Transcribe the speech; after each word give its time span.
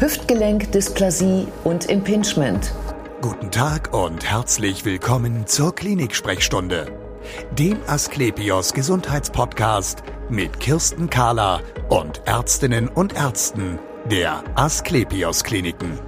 Hüftgelenkdysplasie 0.00 1.46
und 1.62 1.84
Impingement. 1.84 2.72
Guten 3.20 3.50
Tag 3.50 3.92
und 3.92 4.24
herzlich 4.24 4.86
willkommen 4.86 5.46
zur 5.46 5.74
Klinik-Sprechstunde, 5.74 6.86
dem 7.58 7.76
Asklepios 7.86 8.72
Gesundheitspodcast 8.72 10.02
mit 10.30 10.58
Kirsten 10.58 11.10
Kahler 11.10 11.60
und 11.90 12.22
Ärztinnen 12.24 12.88
und 12.88 13.14
Ärzten 13.14 13.78
der 14.10 14.42
Asklepios 14.54 15.44
Kliniken. 15.44 15.98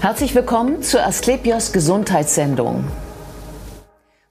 Herzlich 0.00 0.32
willkommen 0.36 0.80
zur 0.82 1.04
Asklepios 1.04 1.72
Gesundheitssendung. 1.72 2.84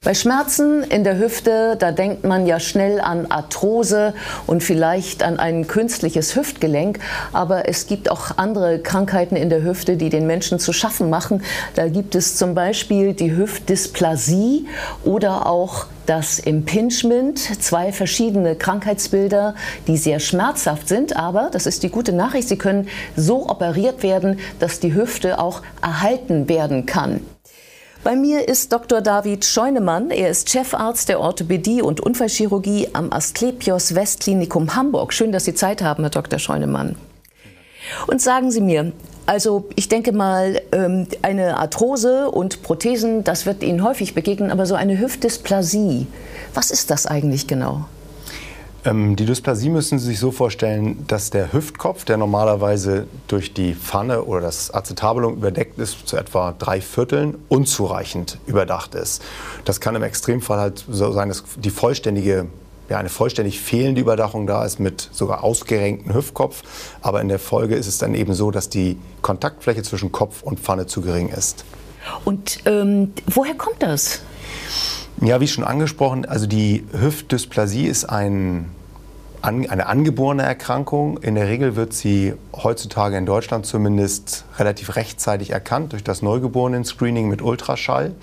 Bei 0.03 0.15
Schmerzen 0.15 0.81
in 0.81 1.03
der 1.03 1.19
Hüfte, 1.19 1.75
da 1.77 1.91
denkt 1.91 2.23
man 2.23 2.47
ja 2.47 2.59
schnell 2.59 2.99
an 2.99 3.27
Arthrose 3.27 4.15
und 4.47 4.63
vielleicht 4.63 5.21
an 5.21 5.37
ein 5.37 5.67
künstliches 5.67 6.35
Hüftgelenk. 6.35 6.97
Aber 7.33 7.69
es 7.69 7.85
gibt 7.85 8.09
auch 8.09 8.35
andere 8.37 8.79
Krankheiten 8.79 9.35
in 9.35 9.51
der 9.51 9.61
Hüfte, 9.61 9.97
die 9.97 10.09
den 10.09 10.25
Menschen 10.25 10.57
zu 10.57 10.73
schaffen 10.73 11.11
machen. 11.11 11.43
Da 11.75 11.87
gibt 11.87 12.15
es 12.15 12.35
zum 12.35 12.55
Beispiel 12.55 13.13
die 13.13 13.37
Hüftdysplasie 13.37 14.65
oder 15.03 15.45
auch 15.45 15.85
das 16.07 16.39
Impingement, 16.39 17.37
zwei 17.61 17.91
verschiedene 17.91 18.55
Krankheitsbilder, 18.55 19.53
die 19.85 19.97
sehr 19.97 20.19
schmerzhaft 20.19 20.87
sind, 20.87 21.15
aber 21.15 21.51
das 21.51 21.67
ist 21.67 21.83
die 21.83 21.89
gute 21.89 22.11
Nachricht, 22.11 22.49
sie 22.49 22.57
können 22.57 22.87
so 23.15 23.47
operiert 23.47 24.01
werden, 24.01 24.39
dass 24.57 24.79
die 24.79 24.95
Hüfte 24.95 25.37
auch 25.37 25.61
erhalten 25.79 26.49
werden 26.49 26.87
kann. 26.87 27.21
Bei 28.03 28.15
mir 28.15 28.47
ist 28.47 28.73
Dr. 28.73 28.99
David 29.01 29.45
Scheunemann. 29.45 30.09
Er 30.09 30.29
ist 30.29 30.49
Chefarzt 30.49 31.07
der 31.07 31.19
Orthopädie 31.19 31.83
und 31.83 31.99
Unfallchirurgie 32.01 32.89
am 32.93 33.13
Asklepios 33.13 33.93
Westklinikum 33.93 34.75
Hamburg. 34.75 35.13
Schön, 35.13 35.31
dass 35.31 35.45
Sie 35.45 35.53
Zeit 35.53 35.83
haben, 35.83 36.01
Herr 36.01 36.09
Dr. 36.09 36.39
Scheunemann. 36.39 36.95
Und 38.07 38.19
sagen 38.19 38.49
Sie 38.49 38.61
mir, 38.61 38.91
also 39.27 39.69
ich 39.75 39.87
denke 39.87 40.13
mal, 40.13 40.61
ähm, 40.71 41.05
eine 41.21 41.57
Arthrose 41.57 42.31
und 42.31 42.63
Prothesen, 42.63 43.23
das 43.23 43.45
wird 43.45 43.61
Ihnen 43.61 43.83
häufig 43.83 44.15
begegnen, 44.15 44.49
aber 44.49 44.65
so 44.65 44.73
eine 44.73 44.99
Hüftdysplasie, 44.99 46.07
was 46.55 46.71
ist 46.71 46.89
das 46.89 47.05
eigentlich 47.05 47.45
genau? 47.45 47.85
Ähm, 48.83 49.15
die 49.15 49.25
Dysplasie 49.25 49.69
müssen 49.69 49.99
Sie 49.99 50.07
sich 50.07 50.19
so 50.19 50.31
vorstellen, 50.31 51.05
dass 51.07 51.29
der 51.29 51.53
Hüftkopf, 51.53 52.03
der 52.03 52.17
normalerweise 52.17 53.05
durch 53.27 53.53
die 53.53 53.75
Pfanne 53.75 54.23
oder 54.23 54.41
das 54.41 54.73
Acetabulum 54.73 55.35
überdeckt 55.35 55.77
ist, 55.77 56.07
zu 56.07 56.17
etwa 56.17 56.53
drei 56.57 56.81
Vierteln 56.81 57.37
unzureichend 57.47 58.39
überdacht 58.47 58.95
ist. 58.95 59.21
Das 59.65 59.81
kann 59.81 59.95
im 59.95 60.03
Extremfall 60.03 60.59
halt 60.59 60.83
so 60.89 61.11
sein, 61.11 61.29
dass 61.29 61.43
die 61.57 61.69
vollständige 61.69 62.47
ja, 62.89 62.97
eine 62.97 63.09
vollständig 63.09 63.61
fehlende 63.61 64.01
Überdachung 64.01 64.47
da 64.47 64.65
ist 64.65 64.79
mit 64.79 65.07
sogar 65.13 65.45
ausgerenktem 65.45 66.13
Hüftkopf. 66.13 66.63
Aber 67.01 67.21
in 67.21 67.29
der 67.29 67.39
Folge 67.39 67.75
ist 67.75 67.87
es 67.87 67.99
dann 67.99 68.13
eben 68.15 68.33
so, 68.33 68.51
dass 68.51 68.67
die 68.67 68.97
Kontaktfläche 69.21 69.81
zwischen 69.83 70.11
Kopf 70.11 70.43
und 70.43 70.59
Pfanne 70.59 70.87
zu 70.87 71.01
gering 71.01 71.29
ist. 71.29 71.63
Und 72.25 72.59
ähm, 72.65 73.13
woher 73.27 73.55
kommt 73.55 73.81
das? 73.81 74.21
Ja, 75.23 75.39
wie 75.39 75.47
schon 75.47 75.63
angesprochen, 75.63 76.25
also 76.25 76.47
die 76.47 76.83
Hüftdysplasie 76.99 77.85
ist 77.85 78.05
ein, 78.05 78.71
eine 79.43 79.85
angeborene 79.85 80.41
Erkrankung. 80.41 81.19
In 81.19 81.35
der 81.35 81.47
Regel 81.47 81.75
wird 81.75 81.93
sie 81.93 82.33
heutzutage 82.53 83.17
in 83.17 83.27
Deutschland 83.27 83.67
zumindest 83.67 84.45
relativ 84.57 84.95
rechtzeitig 84.95 85.51
erkannt 85.51 85.93
durch 85.93 86.03
das 86.03 86.23
Neugeborenen-Screening 86.23 87.27
mit 87.27 87.43
Ultraschall. 87.43 88.15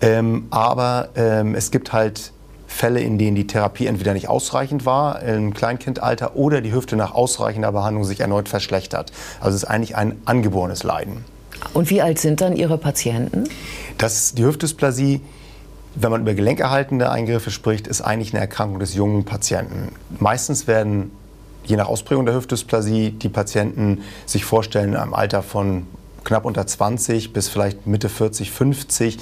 Ähm, 0.00 0.46
aber 0.48 1.10
ähm, 1.14 1.54
es 1.54 1.70
gibt 1.70 1.92
halt 1.92 2.32
Fälle, 2.66 3.00
in 3.00 3.18
denen 3.18 3.36
die 3.36 3.46
Therapie 3.46 3.86
entweder 3.86 4.14
nicht 4.14 4.30
ausreichend 4.30 4.86
war 4.86 5.22
im 5.22 5.52
Kleinkindalter 5.52 6.36
oder 6.36 6.62
die 6.62 6.72
Hüfte 6.72 6.96
nach 6.96 7.14
ausreichender 7.14 7.70
Behandlung 7.70 8.04
sich 8.04 8.20
erneut 8.20 8.48
verschlechtert. 8.48 9.12
Also 9.40 9.56
es 9.56 9.64
ist 9.64 9.68
eigentlich 9.68 9.94
ein 9.94 10.22
angeborenes 10.24 10.84
Leiden. 10.84 11.26
Und 11.74 11.90
wie 11.90 12.00
alt 12.00 12.18
sind 12.18 12.40
dann 12.40 12.56
Ihre 12.56 12.78
Patienten? 12.78 13.44
Das, 13.98 14.34
die 14.34 14.44
Hüftdysplasie 14.44 15.20
wenn 15.94 16.10
man 16.10 16.22
über 16.22 16.34
gelenkerhaltende 16.34 17.10
Eingriffe 17.10 17.50
spricht, 17.50 17.86
ist 17.86 18.00
eigentlich 18.00 18.32
eine 18.32 18.40
Erkrankung 18.40 18.80
des 18.80 18.94
jungen 18.94 19.24
Patienten. 19.24 19.92
Meistens 20.18 20.66
werden, 20.66 21.12
je 21.64 21.76
nach 21.76 21.88
Ausprägung 21.88 22.26
der 22.26 22.34
Hüftdysplasie, 22.34 23.12
die 23.12 23.28
Patienten 23.28 24.02
sich 24.26 24.44
vorstellen, 24.44 24.94
im 24.94 25.14
Alter 25.14 25.42
von 25.42 25.86
knapp 26.24 26.44
unter 26.46 26.66
20 26.66 27.32
bis 27.32 27.48
vielleicht 27.48 27.86
Mitte 27.86 28.08
40, 28.08 28.50
50, 28.50 29.18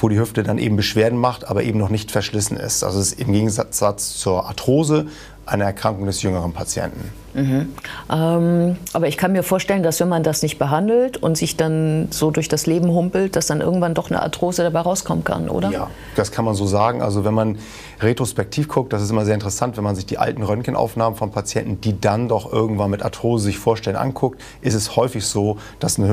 wo 0.00 0.08
die 0.08 0.18
Hüfte 0.18 0.42
dann 0.42 0.58
eben 0.58 0.76
Beschwerden 0.76 1.18
macht, 1.18 1.48
aber 1.48 1.64
eben 1.64 1.78
noch 1.78 1.90
nicht 1.90 2.10
verschlissen 2.10 2.56
ist. 2.56 2.84
Also 2.84 3.00
ist 3.00 3.18
im 3.20 3.32
Gegensatz 3.32 4.18
zur 4.18 4.46
Arthrose 4.46 5.06
eine 5.46 5.64
Erkrankung 5.64 6.06
des 6.06 6.22
jüngeren 6.22 6.52
Patienten. 6.52 7.10
Mhm. 7.34 7.74
Ähm, 8.10 8.76
aber 8.92 9.08
ich 9.08 9.16
kann 9.16 9.32
mir 9.32 9.42
vorstellen, 9.42 9.82
dass 9.82 10.00
wenn 10.00 10.08
man 10.08 10.22
das 10.22 10.42
nicht 10.42 10.58
behandelt 10.58 11.16
und 11.16 11.36
sich 11.36 11.56
dann 11.56 12.08
so 12.10 12.30
durch 12.30 12.48
das 12.48 12.66
Leben 12.66 12.88
humpelt, 12.90 13.34
dass 13.34 13.46
dann 13.46 13.60
irgendwann 13.60 13.94
doch 13.94 14.08
eine 14.08 14.22
Arthrose 14.22 14.62
dabei 14.62 14.80
rauskommen 14.80 15.24
kann, 15.24 15.48
oder? 15.48 15.70
Ja, 15.70 15.90
das 16.14 16.30
kann 16.30 16.44
man 16.44 16.54
so 16.54 16.66
sagen. 16.66 17.02
Also 17.02 17.24
wenn 17.24 17.34
man 17.34 17.58
retrospektiv 18.00 18.68
guckt, 18.68 18.92
das 18.92 19.02
ist 19.02 19.10
immer 19.10 19.24
sehr 19.24 19.34
interessant, 19.34 19.76
wenn 19.76 19.84
man 19.84 19.96
sich 19.96 20.06
die 20.06 20.18
alten 20.18 20.42
Röntgenaufnahmen 20.42 21.16
von 21.18 21.32
Patienten, 21.32 21.80
die 21.80 22.00
dann 22.00 22.28
doch 22.28 22.52
irgendwann 22.52 22.90
mit 22.90 23.02
Arthrose 23.02 23.46
sich 23.46 23.58
vorstellen, 23.58 23.96
anguckt, 23.96 24.40
ist 24.60 24.74
es 24.74 24.94
häufig 24.94 25.26
so, 25.26 25.58
dass 25.80 25.98
eine 25.98 26.08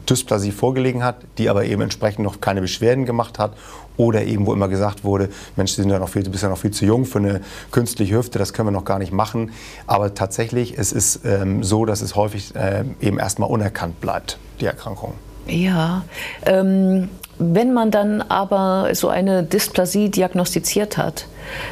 Hüftdysplasie 0.00 0.52
vorgelegen 0.52 1.04
hat, 1.04 1.16
die 1.38 1.48
aber 1.48 1.64
eben 1.64 1.82
entsprechend 1.82 2.24
noch 2.24 2.40
keine 2.40 2.60
Beschwerden 2.60 3.06
gemacht 3.06 3.38
hat 3.38 3.52
oder 3.96 4.24
eben, 4.24 4.46
wo 4.46 4.52
immer 4.52 4.68
gesagt 4.68 5.04
wurde, 5.04 5.28
Mensch, 5.56 5.72
Sie 5.72 5.82
sind 5.82 5.90
ja 5.90 5.98
noch 5.98 6.08
viel, 6.08 6.28
bist 6.28 6.42
ja 6.42 6.48
noch 6.48 6.58
viel 6.58 6.70
zu 6.70 6.84
jung 6.84 7.04
für 7.04 7.18
eine 7.18 7.40
künstliche 7.70 8.16
Hüfte, 8.16 8.38
das 8.38 8.52
können 8.52 8.68
wir 8.68 8.72
noch 8.72 8.84
gar 8.84 8.98
nicht 8.98 9.12
machen. 9.12 9.52
Aber 9.86 10.14
tatsächlich, 10.14 10.78
es 10.78 10.92
ist 10.92 11.24
ähm, 11.24 11.62
so, 11.62 11.84
dass 11.84 12.00
es 12.00 12.16
häufig 12.16 12.54
äh, 12.56 12.84
eben 13.00 13.18
erstmal 13.18 13.50
unerkannt 13.50 14.00
bleibt, 14.00 14.38
die 14.60 14.66
Erkrankung. 14.66 15.14
Ja, 15.46 16.04
ähm, 16.46 17.08
wenn 17.38 17.72
man 17.72 17.90
dann 17.90 18.22
aber 18.22 18.90
so 18.94 19.08
eine 19.08 19.42
Dysplasie 19.42 20.10
diagnostiziert 20.10 20.96
hat, 20.96 21.26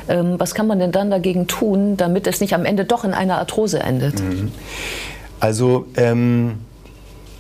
ähm, 0.09 0.35
was 0.39 0.55
kann 0.55 0.67
man 0.67 0.79
denn 0.79 0.93
dann 0.93 1.11
dagegen 1.11 1.47
tun, 1.47 1.97
damit 1.97 2.27
es 2.27 2.41
nicht 2.41 2.55
am 2.55 2.65
Ende 2.65 2.85
doch 2.85 3.05
in 3.05 3.13
einer 3.13 3.39
Arthrose 3.39 3.81
endet? 3.81 4.21
Mhm. 4.21 4.51
Also 5.41 5.87
ähm, 5.97 6.59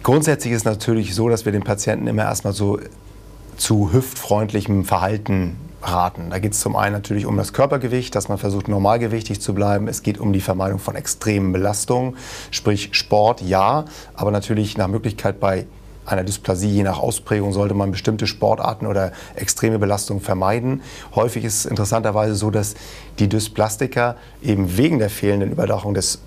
grundsätzlich 0.03 0.53
ist 0.53 0.61
es 0.61 0.65
natürlich 0.65 1.15
so, 1.15 1.29
dass 1.29 1.45
wir 1.45 1.53
den 1.53 1.65
Patienten 1.65 2.07
immer 2.07 2.25
erstmal 2.25 2.53
so 2.53 2.79
zu 3.57 3.93
hüftfreundlichem 3.93 4.85
Verhalten 4.85 5.57
raten. 5.83 6.31
Da 6.31 6.39
geht 6.39 6.53
es 6.53 6.61
zum 6.61 6.77
einen 6.77 6.93
natürlich 6.93 7.27
um 7.27 7.37
das 7.37 7.53
Körpergewicht, 7.53 8.15
dass 8.15 8.29
man 8.29 8.39
versucht, 8.39 8.69
normalgewichtig 8.69 9.41
zu 9.41 9.55
bleiben. 9.55 9.89
Es 9.89 10.03
geht 10.03 10.19
um 10.19 10.33
die 10.33 10.41
Vermeidung 10.41 10.79
von 10.79 10.97
extremen 10.97 11.53
Belastungen, 11.53 12.17
sprich 12.51 12.91
Sport, 12.93 13.43
ja, 13.43 13.85
aber 14.15 14.31
natürlich 14.31 14.77
nach 14.77 14.89
Möglichkeit 14.89 15.41
bei 15.41 15.67
einer 16.05 16.25
Dysplasie, 16.25 16.69
je 16.69 16.83
nach 16.83 16.99
Ausprägung, 16.99 17.53
sollte 17.53 17.75
man 17.75 17.91
bestimmte 17.91 18.27
Sportarten 18.27 18.87
oder 18.87 19.13
extreme 19.35 19.79
Belastungen 19.79 20.23
vermeiden. 20.23 20.83
Häufig 21.15 21.45
ist 21.45 21.61
es 21.61 21.67
interessanterweise 21.67 22.35
so, 22.35 22.51
dass 22.51 22.75
die 23.19 23.29
Dysplastiker 23.29 24.17
eben 24.43 24.77
wegen 24.77 24.99
der 24.99 25.11
fehlenden 25.11 25.53
Überdachung 25.53 25.95
des 25.95 26.21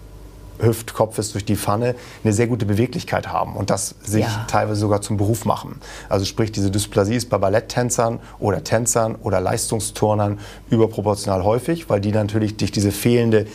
Hüftkopfes 0.61 1.31
durch 1.31 1.45
die 1.45 1.55
Pfanne 1.55 1.95
eine 2.23 2.33
sehr 2.33 2.47
gute 2.47 2.65
Beweglichkeit 2.65 3.27
haben 3.27 3.55
und 3.55 3.69
das 3.69 3.95
sich 4.03 4.25
ja. 4.25 4.45
teilweise 4.47 4.79
sogar 4.81 5.01
zum 5.01 5.17
Beruf 5.17 5.45
machen. 5.45 5.79
Also 6.09 6.25
sprich, 6.25 6.51
diese 6.51 6.71
Dysplasie 6.71 7.15
ist 7.15 7.29
bei 7.29 7.37
Balletttänzern 7.37 8.19
oder 8.39 8.63
Tänzern 8.63 9.15
oder 9.15 9.41
Leistungsturnern 9.41 10.39
überproportional 10.69 11.43
häufig, 11.43 11.89
weil 11.89 12.01
die 12.01 12.11
natürlich 12.11 12.57
durch 12.57 12.71
diese 12.71 12.91
fehlende 12.91 13.47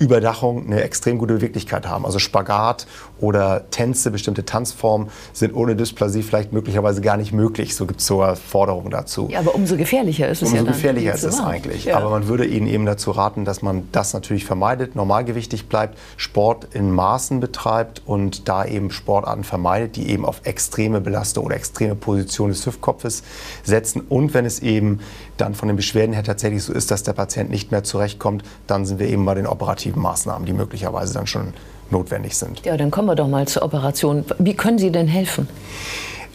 Überdachung 0.00 0.66
eine 0.66 0.82
extrem 0.82 1.18
gute 1.18 1.34
Beweglichkeit 1.34 1.86
haben. 1.86 2.06
Also 2.06 2.18
Spagat 2.18 2.86
oder 3.20 3.70
Tänze, 3.70 4.10
bestimmte 4.10 4.46
Tanzformen 4.46 5.10
sind 5.34 5.54
ohne 5.54 5.76
Dysplasie 5.76 6.22
vielleicht 6.22 6.54
möglicherweise 6.54 7.02
gar 7.02 7.18
nicht 7.18 7.32
möglich. 7.32 7.76
So 7.76 7.84
gibt 7.84 8.00
es 8.00 8.06
sogar 8.06 8.34
Forderungen 8.34 8.90
dazu. 8.90 9.28
Ja, 9.30 9.40
aber 9.40 9.54
umso 9.54 9.76
gefährlicher 9.76 10.26
ist 10.28 10.38
es 10.38 10.48
umso 10.48 10.56
ja 10.56 10.62
Umso 10.62 10.72
gefährlicher 10.72 11.14
ist 11.14 11.22
es 11.22 11.38
eigentlich. 11.38 11.84
Ja. 11.84 11.98
Aber 11.98 12.08
man 12.08 12.28
würde 12.28 12.46
Ihnen 12.46 12.66
eben 12.66 12.86
dazu 12.86 13.10
raten, 13.10 13.44
dass 13.44 13.60
man 13.60 13.88
das 13.92 14.14
natürlich 14.14 14.46
vermeidet, 14.46 14.96
normalgewichtig 14.96 15.68
bleibt, 15.68 15.98
Sport 16.16 16.68
in 16.72 16.90
Maßen 16.90 17.40
betreibt 17.40 18.00
und 18.06 18.48
da 18.48 18.64
eben 18.64 18.90
Sportarten 18.90 19.44
vermeidet, 19.44 19.96
die 19.96 20.08
eben 20.08 20.24
auf 20.24 20.40
extreme 20.44 21.02
Belastung 21.02 21.44
oder 21.44 21.56
extreme 21.56 21.94
Position 21.94 22.48
des 22.48 22.64
Hüftkopfes 22.64 23.22
setzen. 23.64 24.00
Und 24.08 24.32
wenn 24.32 24.46
es 24.46 24.60
eben 24.60 25.00
dann 25.40 25.54
von 25.54 25.68
den 25.68 25.76
Beschwerden 25.76 26.12
her 26.12 26.22
tatsächlich 26.22 26.62
so 26.62 26.72
ist, 26.72 26.90
dass 26.90 27.02
der 27.02 27.12
Patient 27.12 27.50
nicht 27.50 27.70
mehr 27.70 27.82
zurechtkommt, 27.82 28.44
dann 28.66 28.86
sind 28.86 28.98
wir 28.98 29.08
eben 29.08 29.24
bei 29.24 29.34
den 29.34 29.46
operativen 29.46 30.02
Maßnahmen, 30.02 30.46
die 30.46 30.52
möglicherweise 30.52 31.14
dann 31.14 31.26
schon 31.26 31.54
notwendig 31.90 32.36
sind. 32.36 32.64
Ja, 32.64 32.76
dann 32.76 32.90
kommen 32.90 33.08
wir 33.08 33.14
doch 33.14 33.28
mal 33.28 33.48
zur 33.48 33.62
Operation. 33.62 34.24
Wie 34.38 34.54
können 34.54 34.78
Sie 34.78 34.90
denn 34.90 35.08
helfen? 35.08 35.48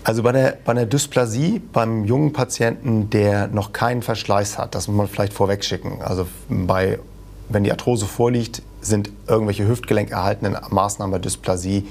Also 0.04 0.22
bei 0.22 0.32
der, 0.32 0.58
bei 0.64 0.74
der 0.74 0.86
Dysplasie 0.86 1.62
beim 1.74 2.06
jungen 2.06 2.32
Patienten, 2.32 3.10
der 3.10 3.48
noch 3.48 3.74
keinen 3.74 4.04
Verschleiß 4.04 4.58
hat, 4.60 4.76
das 4.76 4.88
muss 4.88 4.98
man 4.98 5.08
vielleicht 5.08 5.34
vorweg 5.34 5.64
schicken. 5.64 6.02
Also 6.04 6.28
bei, 6.48 7.00
wenn 7.50 7.64
die 7.64 7.72
Arthrose 7.72 8.06
vorliegt, 8.06 8.62
sind 8.82 9.10
irgendwelche 9.28 9.68
hüftgelenkerhaltenden 9.68 10.58
Maßnahmen 10.70 11.12
bei 11.12 11.20
Dysplasie 11.20 11.88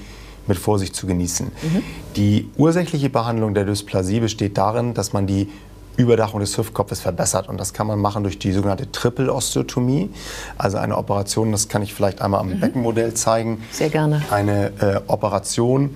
mit 0.47 0.57
Vorsicht 0.57 0.95
zu 0.95 1.07
genießen. 1.07 1.47
Mhm. 1.47 1.83
Die 2.15 2.49
ursächliche 2.55 3.09
Behandlung 3.09 3.53
der 3.53 3.65
Dysplasie 3.65 4.21
besteht 4.21 4.57
darin, 4.57 4.93
dass 4.93 5.11
man 5.11 5.27
die 5.27 5.49
Überdachung 5.97 6.39
des 6.39 6.57
Hüftkopfes 6.57 6.99
verbessert. 6.99 7.47
Und 7.49 7.59
das 7.59 7.73
kann 7.73 7.87
man 7.87 7.99
machen 7.99 8.23
durch 8.23 8.39
die 8.39 8.51
sogenannte 8.51 8.91
Triple-Osteotomie, 8.91 10.09
also 10.57 10.77
eine 10.77 10.97
Operation, 10.97 11.51
das 11.51 11.67
kann 11.67 11.81
ich 11.81 11.93
vielleicht 11.93 12.21
einmal 12.21 12.41
am 12.41 12.49
mhm. 12.49 12.59
Beckenmodell 12.59 13.13
zeigen. 13.13 13.63
Sehr 13.71 13.89
gerne. 13.89 14.21
Eine 14.29 14.71
äh, 14.79 15.01
Operation, 15.07 15.95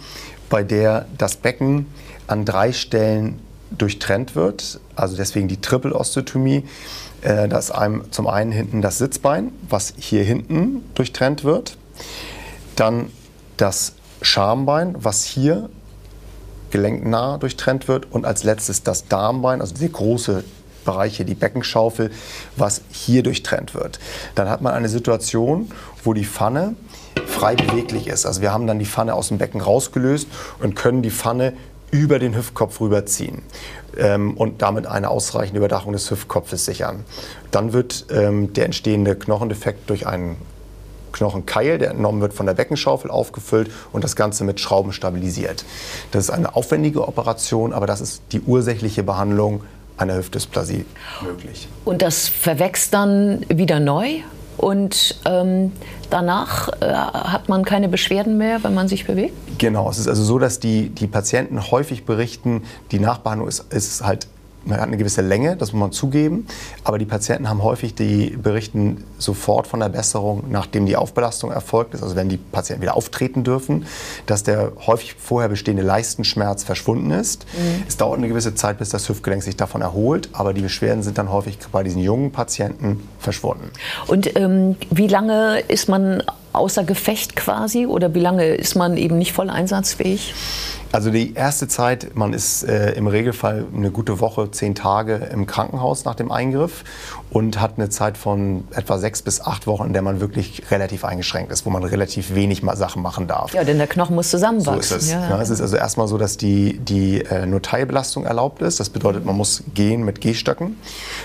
bei 0.50 0.63
der 0.63 1.06
das 1.18 1.36
Becken 1.38 1.88
an 2.28 2.46
drei 2.46 2.74
Stellen 2.74 3.40
durchtrennt 3.72 4.36
wird, 4.36 4.80
also 4.96 5.16
deswegen 5.16 5.48
die 5.48 5.62
Triple-Osteotomie. 5.62 6.63
Äh, 7.22 7.48
da 7.48 7.57
ist 7.57 7.72
einem 7.72 8.12
zum 8.12 8.28
einen 8.28 8.51
hinten 8.51 8.81
das 8.81 8.98
Sitzbein, 8.98 9.51
was 9.68 9.94
hier 9.98 10.24
hinten 10.24 10.84
durchtrennt 10.96 11.44
wird. 11.44 11.78
Dann 12.75 13.12
das 13.57 13.94
Schambein, 14.22 14.96
was 14.98 15.24
hier 15.24 15.69
gelenknah 16.71 17.38
durchtrennt 17.38 17.88
wird. 17.88 18.12
Und 18.12 18.25
als 18.25 18.44
letztes 18.44 18.83
das 18.83 19.07
Darmbein, 19.07 19.62
also 19.62 19.75
der 19.75 19.89
große 19.89 20.44
Bereich 20.86 21.18
hier, 21.18 21.25
die 21.25 21.36
Beckenschaufel, 21.36 22.12
was 22.56 22.81
hier 22.92 23.24
durchtrennt 23.24 23.74
wird. 23.74 24.00
Dann 24.36 24.50
hat 24.50 24.62
man 24.62 24.74
eine 24.74 24.89
Situation, 24.89 25.71
wo 26.04 26.13
die 26.13 26.25
Pfanne 26.25 26.75
frei 27.27 27.56
beweglich 27.56 28.07
ist. 28.07 28.25
Also 28.25 28.42
wir 28.42 28.51
haben 28.51 28.66
dann 28.68 28.80
die 28.80 28.86
Pfanne 28.86 29.13
aus 29.13 29.27
dem 29.27 29.38
Becken 29.38 29.62
rausgelöst 29.62 30.27
und 30.60 30.75
können 30.75 31.01
die 31.01 31.12
Pfanne 31.12 31.54
über 31.92 32.19
den 32.19 32.36
Hüftkopf 32.36 32.81
rüberziehen 32.81 33.42
ähm, 33.98 34.36
und 34.38 34.62
damit 34.62 34.86
eine 34.88 35.10
ausreichende 35.10 35.60
Überdachung 35.60 35.94
des 35.94 36.10
Hüftkopfes 36.10 36.65
sichern. 36.65 37.04
Dann 37.51 37.74
wird 37.74 38.06
ähm, 38.12 38.54
der 38.54 38.65
entstehende 38.65 39.15
Knochendefekt 39.15 39.89
durch 39.89 40.06
einen 40.06 40.38
Knochenkeil, 41.12 41.78
der 41.78 41.92
entnommen 41.92 42.22
wird 42.22 42.34
von 42.34 42.46
der 42.46 42.54
Beckenschaufel, 42.54 43.12
aufgefüllt 43.12 43.72
und 43.92 44.04
das 44.04 44.16
Ganze 44.16 44.44
mit 44.44 44.60
Schrauben 44.60 44.94
stabilisiert. 44.94 45.66
Das 46.12 46.26
ist 46.26 46.30
eine 46.30 46.56
aufwendige 46.56 47.08
Operation, 47.08 47.74
aber 47.74 47.88
das 47.88 48.02
ist 48.02 48.22
die 48.32 48.42
ursächliche 48.42 49.04
Behandlung 49.04 49.62
einer 49.98 50.16
Hüftdysplasie 50.16 50.86
möglich. 51.22 51.68
Und 51.86 52.02
das 52.02 52.28
verwächst 52.28 52.94
dann 52.94 53.46
wieder 53.50 53.80
neu? 53.80 54.20
Und 54.58 55.18
ähm, 55.24 55.72
danach 56.10 56.68
äh, 56.82 56.86
hat 56.92 57.48
man 57.48 57.64
keine 57.64 57.88
Beschwerden 57.88 58.38
mehr, 58.38 58.62
wenn 58.62 58.74
man 58.74 58.90
sich 58.90 59.08
bewegt? 59.08 59.34
Genau, 59.58 59.90
es 59.90 60.00
ist 60.00 60.10
also 60.10 60.22
so, 60.22 60.38
dass 60.38 60.60
die, 60.60 60.90
die 60.90 61.08
Patienten 61.08 61.72
häufig 61.72 62.04
berichten, 62.04 62.64
die 62.92 63.00
Nachbehandlung 63.00 63.48
ist, 63.48 63.72
ist 63.72 64.04
halt 64.04 64.28
hat 64.77 64.88
eine 64.88 64.98
gewisse 64.98 65.21
Länge, 65.21 65.56
das 65.56 65.74
muss 65.74 65.80
man 65.80 65.92
zugeben, 65.92 66.48
aber 66.83 66.98
die 66.98 67.06
Patienten 67.06 67.50
haben 67.50 67.63
häufig 67.63 67.95
die 67.95 68.38
berichten 68.42 69.04
sofort 69.18 69.68
von 69.68 69.80
der 69.80 69.89
Besserung, 69.89 70.45
nachdem 70.50 70.86
die 70.86 70.95
Aufbelastung 70.95 71.51
erfolgt 71.51 71.94
ist, 71.94 72.04
also 72.04 72.16
wenn 72.16 72.30
die 72.30 72.38
Patienten 72.38 72.81
wieder 72.81 72.95
auftreten 72.95 73.44
dürfen, 73.44 73.86
dass 74.25 74.44
der 74.44 74.71
häufig 74.86 75.16
vorher 75.16 75.50
bestehende 75.50 75.83
Leistenschmerz 75.83 76.63
verschwunden 76.63 77.12
ist. 77.12 77.45
Mhm. 77.54 77.83
Es 77.88 77.98
dauert 77.98 78.18
eine 78.18 78.27
gewisse 78.27 78.56
Zeit, 78.56 78.77
bis 78.77 78.89
das 78.89 79.07
Hüftgelenk 79.10 79.44
sich 79.44 79.56
davon 79.56 79.81
erholt, 79.81 80.30
aber 80.33 80.54
die 80.54 80.62
Beschwerden 80.62 81.04
sind 81.04 81.18
dann 81.18 81.31
häufig 81.31 81.57
bei 81.72 81.83
diesen 81.83 82.01
jungen 82.01 82.31
Patienten 82.31 83.07
verschwunden. 83.19 83.72
Und 84.07 84.36
ähm, 84.38 84.75
wie 84.92 85.07
lange 85.07 85.60
ist 85.68 85.89
man 85.89 86.24
außer 86.54 86.83
Gefecht 86.83 87.36
quasi 87.36 87.86
oder 87.86 88.13
wie 88.13 88.19
lange 88.19 88.56
ist 88.56 88.75
man 88.75 88.98
eben 88.98 89.18
nicht 89.18 89.33
voll 89.33 89.50
einsatzfähig? 89.50 90.33
Also 90.91 91.12
die 91.12 91.36
erste 91.36 91.68
Zeit, 91.68 92.15
man 92.15 92.33
ist 92.33 92.63
äh, 92.63 92.94
im 92.94 93.06
Regelfall 93.07 93.65
eine 93.75 93.91
gute 93.91 94.19
Woche, 94.19 94.50
zehn 94.50 94.74
Tage 94.74 95.15
im 95.31 95.45
Krankenhaus 95.45 96.03
nach 96.03 96.15
dem 96.15 96.31
Eingriff 96.31 96.83
und 97.30 97.62
hat 97.62 97.74
eine 97.77 97.89
Zeit 97.89 98.18
von 98.18 98.63
etwa 98.71 98.97
sechs 98.97 99.21
bis 99.21 99.39
acht 99.39 99.68
Wochen, 99.68 99.86
in 99.86 99.94
der 99.94 100.01
man 100.01 100.19
wirklich 100.19 100.63
relativ 100.71 101.06
eingeschränkt 101.06 101.51
ist, 101.51 101.65
wo 101.65 101.69
man 101.69 101.83
relativ 101.83 102.33
wenig 102.33 102.63
Sachen 102.74 103.03
machen 103.03 103.27
darf. 103.27 103.53
Ja, 103.53 103.63
denn 103.63 103.77
der 103.77 103.88
Knochen 103.88 104.15
muss 104.15 104.30
zusammenwachsen. 104.30 104.81
So 104.81 104.95
ist 104.95 105.03
es. 105.03 105.12
Ja. 105.12 105.30
Ja, 105.30 105.41
es 105.41 105.51
ist 105.51 105.62
also 105.62 105.77
erstmal 105.77 106.07
so, 106.07 106.18
dass 106.18 106.38
die, 106.38 106.80
die 106.80 107.21
äh, 107.21 107.45
nur 107.45 107.62
Teilbelastung 107.62 108.25
erlaubt 108.25 108.62
ist. 108.63 108.80
Das 108.80 108.89
bedeutet, 108.89 109.25
man 109.25 109.38
muss 109.38 109.63
gehen 109.75 110.03
mit 110.03 110.21
Gehstöcken. 110.21 110.77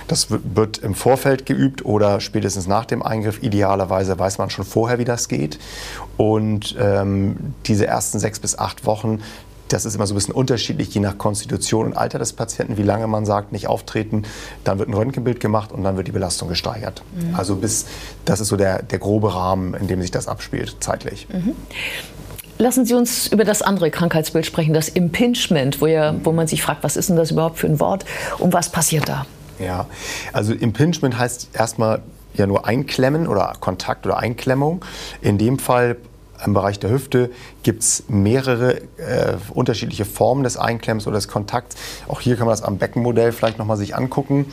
Das 0.08 0.28
wird 0.30 0.78
im 0.78 0.94
Vorfeld 0.94 1.46
geübt 1.46 1.84
oder 1.84 2.20
spätestens 2.20 2.66
nach 2.66 2.84
dem 2.84 3.02
Eingriff. 3.02 3.42
Idealerweise 3.42 4.18
weiß 4.18 4.38
man 4.38 4.50
schon 4.50 4.66
vorher, 4.66 4.98
wie 4.98 5.04
das 5.04 5.28
geht. 5.28 5.58
Und 6.18 6.76
ähm, 6.78 7.54
diese 7.66 7.86
ersten 7.86 8.18
sechs 8.18 8.38
bis 8.38 8.58
acht 8.58 8.84
Wochen 8.84 9.20
das 9.68 9.84
ist 9.84 9.94
immer 9.94 10.06
so 10.06 10.14
ein 10.14 10.16
bisschen 10.16 10.34
unterschiedlich, 10.34 10.94
je 10.94 11.00
nach 11.00 11.18
Konstitution 11.18 11.86
und 11.86 11.96
Alter 11.96 12.18
des 12.18 12.32
Patienten, 12.32 12.76
wie 12.76 12.82
lange 12.82 13.06
man 13.06 13.24
sagt, 13.26 13.52
nicht 13.52 13.66
auftreten. 13.66 14.24
Dann 14.62 14.78
wird 14.78 14.88
ein 14.88 14.94
Röntgenbild 14.94 15.40
gemacht 15.40 15.72
und 15.72 15.82
dann 15.84 15.96
wird 15.96 16.06
die 16.06 16.12
Belastung 16.12 16.48
gesteigert. 16.48 17.02
Mhm. 17.14 17.34
Also 17.34 17.56
bis, 17.56 17.86
das 18.24 18.40
ist 18.40 18.48
so 18.48 18.56
der, 18.56 18.82
der 18.82 18.98
grobe 18.98 19.34
Rahmen, 19.34 19.74
in 19.74 19.86
dem 19.86 20.00
sich 20.02 20.10
das 20.10 20.28
abspielt, 20.28 20.76
zeitlich. 20.80 21.26
Mhm. 21.32 21.54
Lassen 22.58 22.84
Sie 22.84 22.94
uns 22.94 23.26
über 23.26 23.44
das 23.44 23.62
andere 23.62 23.90
Krankheitsbild 23.90 24.46
sprechen, 24.46 24.74
das 24.74 24.88
Impingement, 24.88 25.80
wo, 25.80 25.86
ja, 25.86 26.14
wo 26.22 26.30
man 26.30 26.46
sich 26.46 26.62
fragt, 26.62 26.84
was 26.84 26.96
ist 26.96 27.08
denn 27.08 27.16
das 27.16 27.32
überhaupt 27.32 27.58
für 27.58 27.66
ein 27.66 27.80
Wort 27.80 28.04
und 28.38 28.52
was 28.52 28.70
passiert 28.70 29.08
da? 29.08 29.26
Ja, 29.58 29.86
also 30.32 30.52
Impingement 30.52 31.18
heißt 31.18 31.48
erstmal 31.52 32.02
ja 32.34 32.46
nur 32.46 32.66
Einklemmen 32.66 33.26
oder 33.26 33.54
Kontakt 33.58 34.06
oder 34.06 34.18
Einklemmung. 34.18 34.84
In 35.20 35.38
dem 35.38 35.58
Fall 35.58 35.96
im 36.44 36.54
Bereich 36.54 36.78
der 36.78 36.90
Hüfte 36.90 37.30
gibt 37.62 37.82
es 37.82 38.04
mehrere 38.08 38.80
äh, 38.98 39.36
unterschiedliche 39.52 40.04
Formen 40.04 40.44
des 40.44 40.56
Einklemms 40.56 41.06
oder 41.06 41.16
des 41.16 41.28
Kontakts. 41.28 41.76
Auch 42.08 42.20
hier 42.20 42.36
kann 42.36 42.46
man 42.46 42.52
das 42.52 42.62
am 42.62 42.78
Beckenmodell 42.78 43.32
vielleicht 43.32 43.58
nochmal 43.58 43.76
sich 43.76 43.96
angucken. 43.96 44.46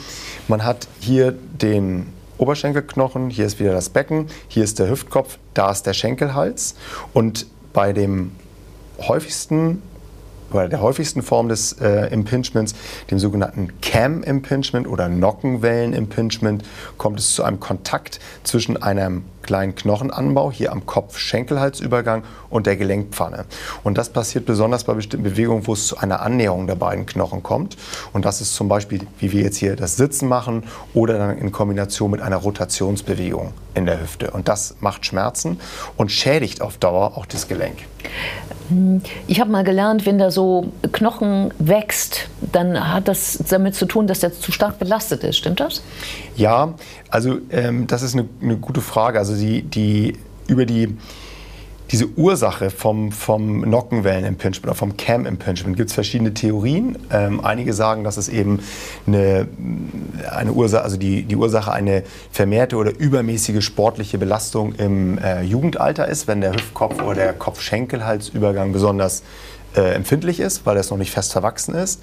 Man 0.48 0.64
hat 0.64 0.88
hier 1.00 1.32
den 1.32 2.08
Oberschenkelknochen, 2.38 3.30
hier 3.30 3.46
ist 3.46 3.60
wieder 3.60 3.74
das 3.74 3.90
Becken, 3.90 4.28
hier 4.48 4.64
ist 4.64 4.80
der 4.80 4.90
Hüftkopf, 4.90 5.38
da 5.54 5.72
ist 5.72 5.84
der 5.84 5.94
Schenkelhals. 5.94 6.76
Und 7.14 7.46
bei 7.74 7.94
dem 7.94 8.32
häufigsten 9.00 9.82
bei 10.52 10.68
der 10.68 10.82
häufigsten 10.82 11.22
Form 11.22 11.48
des 11.48 11.74
äh, 11.80 12.08
Impingements, 12.08 12.76
dem 13.10 13.20
sogenannten 13.20 13.70
Cam-Impingement 13.82 14.88
oder 14.88 15.08
Nockenwellen-Impingement, 15.08 16.64
kommt 16.98 17.20
es 17.20 17.34
zu 17.34 17.44
einem 17.44 17.60
Kontakt 17.60 18.20
zwischen 18.44 18.82
einem 18.82 19.24
kleinen 19.42 19.76
Knochenanbau 19.76 20.52
hier 20.52 20.72
am 20.72 20.86
Kopf-Schenkelhalsübergang 20.86 22.24
und 22.50 22.68
der 22.68 22.78
Gelenkpfanne. 22.78 23.46
Und 23.84 23.98
das 23.98 24.10
passiert 24.10 24.46
besonders 24.46 24.84
bei 24.84 24.94
bestimmten 24.94 25.24
Bewegungen, 25.24 25.68
wo 25.68 25.74
es 25.74 25.88
zu 25.88 25.98
einer 25.98 26.22
Annäherung 26.22 26.68
der 26.68 26.76
beiden 26.76 27.06
Knochen 27.06 27.44
kommt. 27.44 27.78
Und 28.14 28.26
das 28.26 28.42
ist 28.42 28.56
zum 28.56 28.68
Beispiel, 28.68 29.08
wie 29.20 29.32
wir 29.32 29.44
jetzt 29.44 29.58
hier 29.58 29.76
das 29.76 29.96
Sitzen 29.96 30.28
machen 30.28 30.64
oder 30.94 31.18
dann 31.18 31.38
in 31.38 31.52
Kombination 31.52 32.12
mit 32.12 32.22
einer 32.22 32.38
Rotationsbewegung 32.38 33.54
in 33.74 33.86
der 33.86 34.02
Hüfte. 34.02 34.32
Und 34.32 34.48
das 34.48 34.76
macht 34.80 35.06
Schmerzen 35.06 35.60
und 35.98 36.12
schädigt 36.12 36.62
auf 36.62 36.78
Dauer 36.78 37.18
auch 37.18 37.26
das 37.26 37.48
Gelenk. 37.48 37.78
Ich 39.28 39.42
habe 39.42 39.52
mal 39.52 39.64
gelernt, 39.64 40.06
wenn 40.06 40.18
da 40.18 40.32
so 40.32 40.72
Knochen 40.94 41.54
wächst, 41.60 42.30
dann 42.54 42.94
hat 42.94 43.08
das 43.08 43.40
damit 43.50 43.76
zu 43.76 43.86
tun, 43.86 44.08
dass 44.08 44.22
der 44.22 44.34
zu 44.34 44.52
stark 44.52 44.80
belastet 44.80 45.24
ist. 45.24 45.38
Stimmt 45.38 45.60
das? 45.60 45.82
Ja, 46.38 46.74
also 47.10 47.40
ähm, 47.52 47.88
das 47.88 48.02
ist 48.02 48.14
eine, 48.14 48.28
eine, 48.42 48.56
gute 48.56 48.80
Frage. 48.80 49.20
Also 49.20 49.31
die, 49.36 49.64
die 49.64 50.14
über 50.48 50.66
die 50.66 50.96
diese 51.92 52.08
Ursache 52.16 52.70
vom, 52.70 53.12
vom 53.12 53.62
Nockenwellen-Impingement 53.62 54.64
oder 54.64 54.76
vom 54.76 54.96
Cam-Impingement 54.96 55.76
gibt 55.76 55.90
es 55.90 55.94
verschiedene 55.94 56.34
Theorien. 56.34 56.98
Ähm, 57.12 57.44
einige 57.44 57.74
sagen, 57.74 58.06
dass 58.06 58.16
es 58.16 58.30
eben 58.30 58.60
eine, 59.06 59.48
eine 60.32 60.54
Ursache, 60.54 60.84
also 60.84 60.96
die, 60.96 61.24
die 61.24 61.36
Ursache 61.36 61.72
eine 61.72 62.04
vermehrte 62.32 62.78
oder 62.78 62.98
übermäßige 62.98 63.64
sportliche 63.64 64.18
Belastung 64.18 64.74
im 64.76 65.18
äh, 65.18 65.42
Jugendalter 65.42 66.08
ist, 66.08 66.28
wenn 66.28 66.40
der 66.40 66.54
Hüftkopf 66.54 67.02
oder 67.02 67.16
der 67.16 67.34
Kopf-Schenkelhalsübergang 67.34 68.72
besonders 68.72 69.24
äh, 69.76 69.94
empfindlich 69.94 70.40
ist, 70.40 70.66
weil 70.66 70.78
es 70.78 70.90
noch 70.90 70.98
nicht 70.98 71.12
fest 71.12 71.32
verwachsen 71.32 71.76
ist. 71.76 72.02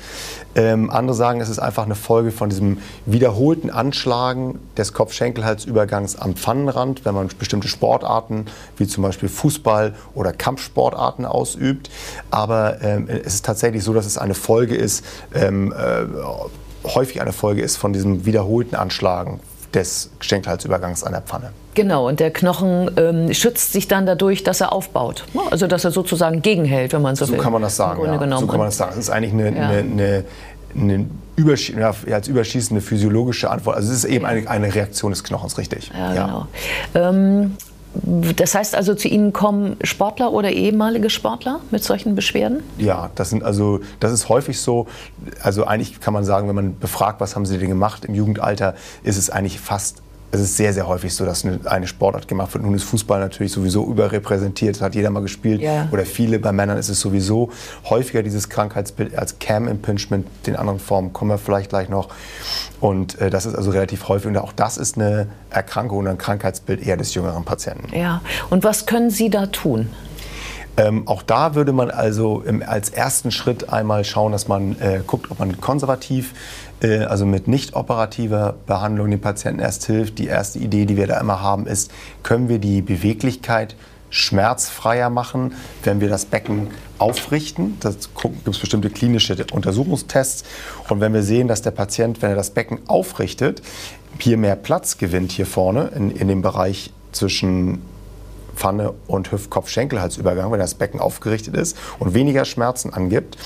Ähm, 0.54 0.90
andere 0.90 1.14
sagen, 1.14 1.40
es 1.40 1.48
ist 1.48 1.58
einfach 1.58 1.84
eine 1.84 1.94
Folge 1.94 2.30
von 2.30 2.48
diesem 2.48 2.78
wiederholten 3.06 3.70
Anschlagen 3.70 4.58
des 4.76 4.92
Kopf-Schenkelhalsübergangs 4.92 6.16
am 6.16 6.34
Pfannenrand, 6.34 7.04
wenn 7.04 7.14
man 7.14 7.28
bestimmte 7.38 7.68
Sportarten 7.68 8.46
wie 8.76 8.86
zum 8.86 9.02
Beispiel 9.02 9.28
Fußball 9.28 9.94
oder 10.14 10.32
Kampfsportarten 10.32 11.24
ausübt. 11.24 11.90
Aber 12.30 12.82
ähm, 12.82 13.08
es 13.08 13.34
ist 13.34 13.44
tatsächlich 13.44 13.84
so, 13.84 13.92
dass 13.92 14.06
es 14.06 14.18
eine 14.18 14.34
Folge 14.34 14.74
ist, 14.74 15.04
ähm, 15.34 15.72
äh, 15.72 16.06
häufig 16.88 17.20
eine 17.20 17.32
Folge 17.32 17.62
ist 17.62 17.76
von 17.76 17.92
diesem 17.92 18.24
wiederholten 18.24 18.76
Anschlagen 18.76 19.40
des 19.74 20.10
Schenkelhalsübergangs 20.20 21.04
an 21.04 21.12
der 21.12 21.22
Pfanne. 21.22 21.52
Genau, 21.74 22.08
und 22.08 22.20
der 22.20 22.32
Knochen 22.32 22.90
ähm, 22.96 23.32
schützt 23.32 23.72
sich 23.72 23.86
dann 23.86 24.06
dadurch, 24.06 24.42
dass 24.42 24.60
er 24.60 24.72
aufbaut. 24.72 25.24
Also 25.50 25.66
dass 25.66 25.84
er 25.84 25.90
sozusagen 25.90 26.42
gegenhält, 26.42 26.92
wenn 26.92 27.02
man 27.02 27.14
so, 27.14 27.24
so 27.24 27.32
will. 27.32 27.38
So 27.38 27.44
kann 27.44 27.52
man 27.52 27.62
das 27.62 27.76
sagen. 27.76 28.04
Ja. 28.04 28.38
So 28.38 28.46
kann 28.46 28.58
man 28.58 28.66
das 28.66 28.76
sagen. 28.76 28.92
Es 28.92 28.98
ist 28.98 29.10
eigentlich 29.10 29.32
eine, 29.32 29.56
ja. 29.56 29.68
eine, 29.68 29.78
eine, 29.78 30.24
eine 30.74 31.06
Übersch 31.36 31.70
ja, 31.70 31.94
als 32.10 32.26
überschießende 32.26 32.80
physiologische 32.80 33.48
Antwort. 33.48 33.76
Also 33.76 33.92
es 33.92 33.98
ist 33.98 34.04
eben 34.06 34.26
eine, 34.26 34.50
eine 34.50 34.74
Reaktion 34.74 35.12
des 35.12 35.22
Knochens, 35.22 35.56
richtig. 35.56 35.90
Ja, 35.96 36.12
genau. 36.12 36.46
Ähm, 36.94 37.56
das 37.94 38.54
heißt 38.54 38.74
also, 38.74 38.94
zu 38.94 39.08
Ihnen 39.08 39.32
kommen 39.32 39.76
Sportler 39.82 40.32
oder 40.32 40.50
ehemalige 40.50 41.10
Sportler 41.10 41.60
mit 41.70 41.82
solchen 41.82 42.14
Beschwerden? 42.14 42.62
Ja, 42.78 43.10
das 43.14 43.30
sind 43.30 43.42
also, 43.42 43.80
das 44.00 44.12
ist 44.12 44.28
häufig 44.28 44.60
so. 44.60 44.86
Also 45.42 45.64
eigentlich 45.64 46.00
kann 46.00 46.14
man 46.14 46.24
sagen, 46.24 46.48
wenn 46.48 46.54
man 46.54 46.78
befragt, 46.78 47.20
was 47.20 47.34
haben 47.34 47.46
Sie 47.46 47.58
denn 47.58 47.68
gemacht 47.68 48.04
im 48.04 48.14
Jugendalter, 48.14 48.74
ist 49.02 49.16
es 49.16 49.30
eigentlich 49.30 49.60
fast 49.60 50.02
es 50.30 50.40
ist 50.40 50.56
sehr, 50.56 50.74
sehr 50.74 50.86
häufig 50.86 51.14
so, 51.14 51.24
dass 51.24 51.44
eine 51.64 51.86
Sportart 51.86 52.28
gemacht 52.28 52.52
wird. 52.52 52.62
Nun 52.64 52.74
ist 52.74 52.84
Fußball 52.84 53.18
natürlich 53.18 53.52
sowieso 53.52 53.86
überrepräsentiert, 53.86 54.76
das 54.76 54.82
hat 54.82 54.94
jeder 54.94 55.10
mal 55.10 55.20
gespielt 55.20 55.62
ja. 55.62 55.88
oder 55.90 56.04
viele. 56.04 56.38
Bei 56.38 56.52
Männern 56.52 56.76
ist 56.76 56.90
es 56.90 57.00
sowieso 57.00 57.50
häufiger 57.88 58.22
dieses 58.22 58.48
Krankheitsbild 58.50 59.16
als 59.16 59.38
Cam 59.38 59.68
Impingement. 59.68 60.26
Den 60.46 60.56
anderen 60.56 60.80
Formen 60.80 61.12
kommen 61.14 61.30
wir 61.30 61.38
vielleicht 61.38 61.70
gleich 61.70 61.88
noch. 61.88 62.08
Und 62.80 63.18
äh, 63.20 63.30
das 63.30 63.46
ist 63.46 63.54
also 63.54 63.70
relativ 63.70 64.08
häufig. 64.08 64.28
Und 64.28 64.36
auch 64.36 64.52
das 64.52 64.76
ist 64.76 64.96
eine 64.96 65.28
Erkrankung 65.50 65.98
oder 65.98 66.10
ein 66.10 66.18
Krankheitsbild 66.18 66.86
eher 66.86 66.98
des 66.98 67.14
jüngeren 67.14 67.44
Patienten. 67.44 67.96
Ja. 67.96 68.20
Und 68.50 68.64
was 68.64 68.84
können 68.84 69.10
Sie 69.10 69.30
da 69.30 69.46
tun? 69.46 69.88
Ähm, 70.76 71.08
auch 71.08 71.22
da 71.22 71.56
würde 71.56 71.72
man 71.72 71.90
also 71.90 72.40
im, 72.42 72.62
als 72.62 72.90
ersten 72.90 73.32
Schritt 73.32 73.72
einmal 73.72 74.04
schauen, 74.04 74.30
dass 74.30 74.46
man 74.46 74.80
äh, 74.80 75.00
guckt, 75.04 75.28
ob 75.30 75.40
man 75.40 75.60
konservativ 75.60 76.34
also 76.86 77.26
mit 77.26 77.48
nicht 77.48 77.74
operativer 77.74 78.54
Behandlung 78.66 79.10
den 79.10 79.20
Patienten 79.20 79.60
erst 79.60 79.86
hilft. 79.86 80.18
Die 80.18 80.26
erste 80.26 80.58
Idee, 80.58 80.84
die 80.86 80.96
wir 80.96 81.06
da 81.06 81.20
immer 81.20 81.42
haben, 81.42 81.66
ist, 81.66 81.90
können 82.22 82.48
wir 82.48 82.58
die 82.58 82.82
Beweglichkeit 82.82 83.74
schmerzfreier 84.10 85.10
machen, 85.10 85.54
wenn 85.82 86.00
wir 86.00 86.08
das 86.08 86.24
Becken 86.24 86.68
aufrichten. 86.98 87.76
Da 87.80 87.90
gibt 87.90 88.48
es 88.48 88.58
bestimmte 88.58 88.90
klinische 88.90 89.36
Untersuchungstests. 89.52 90.44
Und 90.88 91.00
wenn 91.00 91.12
wir 91.12 91.22
sehen, 91.22 91.48
dass 91.48 91.62
der 91.62 91.72
Patient, 91.72 92.22
wenn 92.22 92.30
er 92.30 92.36
das 92.36 92.50
Becken 92.50 92.78
aufrichtet, 92.86 93.62
hier 94.18 94.36
mehr 94.36 94.56
Platz 94.56 94.98
gewinnt 94.98 95.32
hier 95.32 95.46
vorne 95.46 95.90
in, 95.94 96.10
in 96.10 96.28
dem 96.28 96.42
Bereich 96.42 96.92
zwischen 97.12 97.82
Pfanne 98.58 98.92
und 99.06 99.30
Hüft-Kopf-Schenkelhalsübergang, 99.30 100.50
wenn 100.50 100.58
das 100.58 100.74
Becken 100.74 101.00
aufgerichtet 101.00 101.56
ist 101.56 101.76
und 102.00 102.12
weniger 102.12 102.44
Schmerzen 102.44 102.92
angibt, 102.92 103.38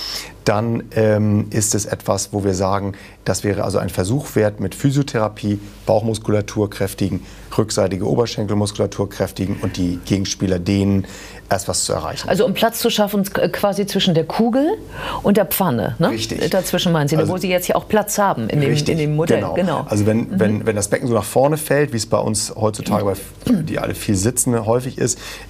dann 0.45 0.85
ähm, 0.97 1.47
ist 1.50 1.75
es 1.75 1.87
etwas, 1.87 2.33
wo 2.33 2.42
wir 2.42 2.54
sagen, 2.54 2.95
das 3.25 3.45
wäre 3.45 3.62
also 3.62 3.78
ein 3.78 3.90
Versuch 3.90 4.35
wert, 4.35 4.59
mit 4.59 4.75
Physiotherapie 4.75 5.61
Bauchmuskulatur 5.87 6.69
kräftigen, 6.69 7.25
rückseitige 7.57 8.09
Oberschenkelmuskulatur 8.09 9.09
kräftigen 9.09 9.59
und 9.62 9.76
die 9.76 10.00
Gegenspieler 10.04 10.59
dehnen, 10.59 11.07
erst 11.49 11.69
was 11.69 11.85
zu 11.85 11.92
erreichen. 11.92 12.28
Also 12.28 12.45
um 12.45 12.54
Platz 12.54 12.81
zu 12.81 12.90
schaffen 12.90 13.23
quasi 13.25 13.87
zwischen 13.87 14.14
der 14.14 14.25
Kugel 14.25 14.78
und 15.23 15.37
der 15.37 15.45
Pfanne. 15.45 15.95
Ne? 15.99 16.11
Richtig. 16.11 16.50
Dazwischen 16.50 16.92
meinen 16.92 17.09
Sie, 17.09 17.16
also, 17.16 17.33
wo 17.33 17.37
Sie 17.37 17.49
jetzt 17.49 17.69
ja 17.69 17.76
auch 17.76 17.87
Platz 17.87 18.19
haben 18.19 18.49
in 18.49 18.61
dem, 18.61 18.71
richtig, 18.71 18.95
in 18.95 18.99
dem 18.99 19.16
Modell. 19.16 19.40
Genau. 19.40 19.54
genau. 19.54 19.87
Also 19.88 20.07
wenn, 20.07 20.19
mhm. 20.19 20.40
wenn, 20.40 20.66
wenn 20.66 20.76
das 20.76 20.88
Becken 20.88 21.07
so 21.07 21.14
nach 21.14 21.25
vorne 21.25 21.59
fällt, 21.59 21.92
wie 21.92 21.99
es 21.99 22.07
bei 22.07 22.19
uns 22.19 22.52
heutzutage 22.57 23.04
bei 23.04 23.14
die 23.62 23.78
alle 23.78 23.95
viel 23.95 24.16
Sitzende 24.16 24.66
häufig 24.66 24.99
ist, 24.99 25.01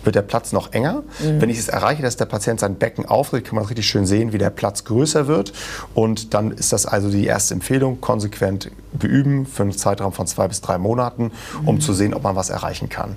wird 0.04 0.16
der 0.16 0.22
Platz 0.22 0.52
noch 0.52 0.72
enger. 0.72 1.02
Mhm. 1.20 1.40
Wenn 1.40 1.50
ich 1.50 1.58
es 1.58 1.68
erreiche, 1.68 2.02
dass 2.02 2.16
der 2.16 2.26
Patient 2.26 2.60
sein 2.60 2.76
Becken 2.76 3.06
aufrichtet, 3.06 3.48
kann 3.48 3.56
man 3.56 3.64
richtig 3.64 3.86
schön 3.86 4.06
sehen, 4.06 4.32
wie 4.32 4.38
der 4.38 4.50
Platz 4.50 4.84
größer 4.84 5.26
wird. 5.26 5.52
Und 5.94 6.34
dann 6.34 6.50
ist 6.50 6.72
das 6.72 6.86
also 6.86 7.10
die 7.10 7.26
erste 7.26 7.54
Empfehlung, 7.54 8.00
konsequent 8.00 8.70
beüben 8.92 9.46
für 9.46 9.62
einen 9.62 9.72
Zeitraum 9.72 10.12
von 10.12 10.26
zwei 10.26 10.48
bis 10.48 10.60
drei 10.60 10.78
Monaten, 10.78 11.32
um 11.64 11.76
mhm. 11.76 11.80
zu 11.80 11.92
sehen, 11.92 12.14
ob 12.14 12.22
man 12.22 12.36
was 12.36 12.50
erreichen 12.50 12.88
kann. 12.88 13.16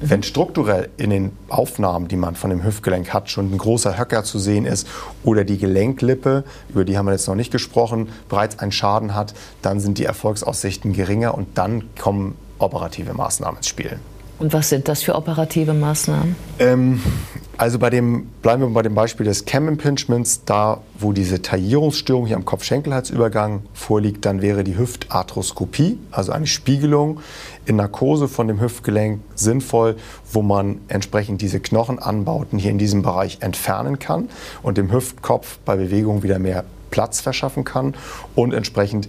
Wenn 0.00 0.22
strukturell 0.22 0.90
in 0.96 1.10
den 1.10 1.32
Aufnahmen, 1.48 2.08
die 2.08 2.16
man 2.16 2.34
von 2.34 2.50
dem 2.50 2.64
Hüftgelenk 2.64 3.14
hat, 3.14 3.30
schon 3.30 3.52
ein 3.52 3.58
großer 3.58 3.96
Höcker 3.96 4.24
zu 4.24 4.38
sehen 4.38 4.66
ist 4.66 4.86
oder 5.22 5.44
die 5.44 5.56
Gelenklippe, 5.56 6.44
über 6.68 6.84
die 6.84 6.98
haben 6.98 7.06
wir 7.06 7.12
jetzt 7.12 7.26
noch 7.26 7.34
nicht 7.34 7.50
gesprochen, 7.50 8.08
bereits 8.28 8.58
einen 8.58 8.72
Schaden 8.72 9.14
hat, 9.14 9.34
dann 9.62 9.80
sind 9.80 9.98
die 9.98 10.04
Erfolgsaussichten 10.04 10.92
geringer 10.92 11.34
und 11.34 11.56
dann 11.56 11.84
kommen 11.98 12.36
operative 12.58 13.14
Maßnahmen 13.14 13.58
ins 13.58 13.68
Spiel. 13.68 13.98
Und 14.38 14.52
was 14.52 14.68
sind 14.68 14.88
das 14.88 15.02
für 15.02 15.14
operative 15.14 15.74
Maßnahmen? 15.74 16.34
Ähm, 16.58 17.00
also 17.56 17.78
bei 17.78 17.88
dem, 17.88 18.26
bleiben 18.42 18.62
wir 18.62 18.68
bei 18.70 18.82
dem 18.82 18.94
Beispiel 18.94 19.26
des 19.26 19.44
Cam 19.44 19.68
Impingements, 19.68 20.44
da 20.44 20.80
wo 20.98 21.12
diese 21.12 21.40
Taillierungsstörung 21.40 22.26
hier 22.26 22.36
am 22.36 22.44
Kopf-Schenkelhalsübergang 22.44 23.62
vorliegt, 23.72 24.24
dann 24.24 24.42
wäre 24.42 24.64
die 24.64 24.76
Hüftarthroskopie, 24.76 25.98
also 26.10 26.32
eine 26.32 26.48
Spiegelung 26.48 27.20
in 27.64 27.76
Narkose 27.76 28.26
von 28.26 28.48
dem 28.48 28.60
Hüftgelenk 28.60 29.20
sinnvoll, 29.36 29.96
wo 30.32 30.42
man 30.42 30.78
entsprechend 30.88 31.42
diese 31.42 31.60
Knochenanbauten 31.60 32.58
hier 32.58 32.72
in 32.72 32.78
diesem 32.78 33.02
Bereich 33.02 33.38
entfernen 33.40 34.00
kann 34.00 34.30
und 34.62 34.76
dem 34.76 34.90
Hüftkopf 34.90 35.58
bei 35.64 35.76
Bewegung 35.76 36.24
wieder 36.24 36.40
mehr 36.40 36.64
Platz 36.90 37.20
verschaffen 37.20 37.64
kann 37.64 37.94
und 38.36 38.54
entsprechend 38.54 39.08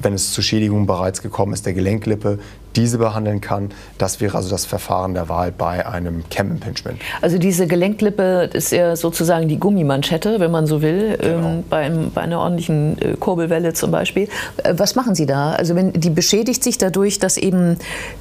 wenn 0.00 0.12
es 0.14 0.32
zu 0.32 0.42
Schädigungen 0.42 0.86
bereits 0.86 1.22
gekommen 1.22 1.52
ist, 1.52 1.66
der 1.66 1.72
Gelenklippe, 1.74 2.38
diese 2.76 2.98
behandeln 2.98 3.40
kann. 3.40 3.70
Das 3.98 4.20
wäre 4.20 4.36
also 4.36 4.50
das 4.50 4.66
Verfahren 4.66 5.14
der 5.14 5.28
Wahl 5.28 5.50
bei 5.50 5.86
einem 5.86 6.24
Cam 6.30 6.50
Impingement. 6.50 7.00
Also 7.22 7.38
diese 7.38 7.66
Gelenklippe 7.66 8.50
ist 8.52 8.70
ja 8.70 8.94
sozusagen 8.96 9.48
die 9.48 9.58
Gummimanschette, 9.58 10.40
wenn 10.40 10.50
man 10.50 10.66
so 10.66 10.82
will, 10.82 11.16
genau. 11.16 11.48
ähm, 11.48 11.64
bei, 11.68 11.78
einem, 11.78 12.10
bei, 12.10 12.20
einer 12.20 12.38
ordentlichen 12.38 13.00
äh, 13.00 13.16
Kurbelwelle 13.18 13.72
zum 13.72 13.90
Beispiel. 13.90 14.28
Äh, 14.62 14.74
was 14.76 14.94
machen 14.94 15.14
Sie 15.14 15.26
da? 15.26 15.52
Also 15.52 15.74
wenn 15.74 15.92
die 15.94 16.10
beschädigt 16.10 16.62
sich 16.62 16.76
dadurch, 16.76 17.18
dass 17.18 17.38
eben 17.38 17.78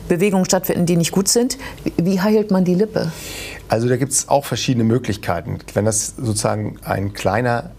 Bewegungen 0.08 0.46
stattfinden, 0.46 0.86
die 0.86 0.96
nicht 0.96 1.12
gut 1.12 1.28
sind, 1.28 1.58
wie 1.98 2.22
heilt 2.22 2.52
man 2.52 2.64
die 2.64 2.76
Lippe? 2.76 3.12
Also 3.68 3.90
da 3.90 3.98
gibt 3.98 4.12
es 4.12 4.30
auch 4.30 4.46
verschiedene 4.46 4.84
Möglichkeiten. 4.86 5.60
Wenn 5.74 5.86
das 5.86 6.16
sozusagen 6.16 6.78
ein 6.84 7.14
kleiner 7.14 7.72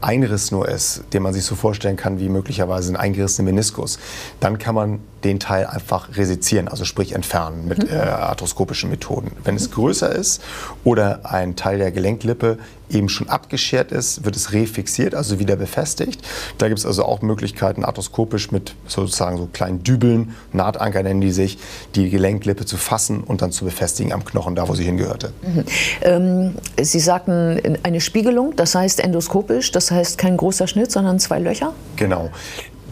Einriss 0.00 0.50
nur 0.50 0.68
ist, 0.68 1.04
den 1.12 1.22
man 1.22 1.34
sich 1.34 1.44
so 1.44 1.54
vorstellen 1.54 1.96
kann 1.96 2.18
wie 2.18 2.28
möglicherweise 2.28 2.92
ein 2.92 2.96
eingerissener 2.96 3.46
Meniskus, 3.46 3.98
dann 4.40 4.58
kann 4.58 4.74
man 4.74 5.00
den 5.24 5.40
Teil 5.40 5.66
einfach 5.66 6.16
resizieren, 6.16 6.68
also 6.68 6.84
sprich 6.84 7.12
entfernen 7.12 7.66
mit 7.66 7.90
mhm. 7.90 7.94
äh, 7.94 7.98
arthroskopischen 7.98 8.90
Methoden. 8.90 9.32
Wenn 9.44 9.56
es 9.56 9.70
größer 9.70 10.14
ist 10.14 10.40
oder 10.84 11.20
ein 11.24 11.56
Teil 11.56 11.78
der 11.78 11.90
Gelenklippe 11.90 12.58
eben 12.88 13.08
schon 13.08 13.28
abgeschert 13.28 13.90
ist, 13.92 14.24
wird 14.24 14.36
es 14.36 14.52
refixiert, 14.52 15.14
also 15.14 15.38
wieder 15.38 15.56
befestigt. 15.56 16.22
Da 16.58 16.68
gibt 16.68 16.78
es 16.78 16.86
also 16.86 17.04
auch 17.04 17.22
Möglichkeiten, 17.22 17.84
arthroskopisch 17.84 18.52
mit 18.52 18.74
sozusagen 18.86 19.38
so 19.38 19.48
kleinen 19.52 19.82
Dübeln, 19.82 20.34
Nahtanker 20.52 21.02
nennen 21.02 21.20
die 21.20 21.32
sich, 21.32 21.58
die 21.94 22.10
Gelenklippe 22.10 22.64
zu 22.64 22.76
fassen 22.76 23.22
und 23.22 23.42
dann 23.42 23.50
zu 23.50 23.64
befestigen 23.64 24.12
am 24.12 24.24
Knochen, 24.24 24.54
da 24.54 24.68
wo 24.68 24.74
sie 24.74 24.84
hingehörte. 24.84 25.32
Mhm. 25.42 25.64
Ähm, 26.02 26.54
sie 26.80 27.00
sagten 27.00 27.76
eine 27.82 28.00
Spiegelung, 28.00 28.54
das 28.54 28.74
heißt 28.74 29.00
endoskopisch, 29.00 29.65
das 29.72 29.90
heißt 29.90 30.18
kein 30.18 30.36
großer 30.36 30.66
Schnitt, 30.66 30.92
sondern 30.92 31.18
zwei 31.18 31.38
Löcher? 31.38 31.72
Genau. 31.96 32.30